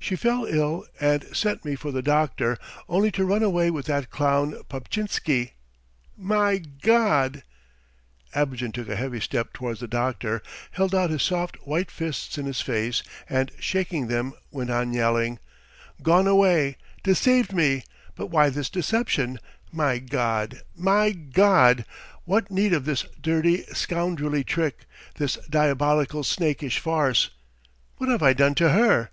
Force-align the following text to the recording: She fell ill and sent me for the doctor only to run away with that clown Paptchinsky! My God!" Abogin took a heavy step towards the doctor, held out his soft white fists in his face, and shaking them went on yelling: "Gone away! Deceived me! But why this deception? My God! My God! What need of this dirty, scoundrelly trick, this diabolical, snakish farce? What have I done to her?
She 0.00 0.16
fell 0.16 0.46
ill 0.46 0.84
and 0.98 1.24
sent 1.36 1.64
me 1.64 1.76
for 1.76 1.92
the 1.92 2.02
doctor 2.02 2.58
only 2.88 3.12
to 3.12 3.24
run 3.24 3.42
away 3.44 3.70
with 3.70 3.86
that 3.86 4.10
clown 4.10 4.60
Paptchinsky! 4.68 5.52
My 6.16 6.58
God!" 6.58 7.44
Abogin 8.34 8.72
took 8.72 8.88
a 8.88 8.96
heavy 8.96 9.20
step 9.20 9.52
towards 9.52 9.78
the 9.78 9.86
doctor, 9.86 10.42
held 10.72 10.92
out 10.92 11.10
his 11.10 11.22
soft 11.22 11.56
white 11.66 11.90
fists 11.90 12.36
in 12.38 12.46
his 12.46 12.60
face, 12.60 13.04
and 13.28 13.52
shaking 13.60 14.08
them 14.08 14.32
went 14.50 14.70
on 14.70 14.92
yelling: 14.92 15.38
"Gone 16.02 16.26
away! 16.26 16.76
Deceived 17.04 17.52
me! 17.52 17.84
But 18.16 18.28
why 18.28 18.48
this 18.48 18.70
deception? 18.70 19.38
My 19.70 19.98
God! 19.98 20.62
My 20.74 21.10
God! 21.12 21.84
What 22.24 22.50
need 22.50 22.72
of 22.72 22.86
this 22.86 23.04
dirty, 23.20 23.62
scoundrelly 23.72 24.42
trick, 24.42 24.86
this 25.16 25.36
diabolical, 25.48 26.24
snakish 26.24 26.80
farce? 26.80 27.30
What 27.98 28.08
have 28.08 28.22
I 28.22 28.32
done 28.32 28.56
to 28.56 28.70
her? 28.70 29.10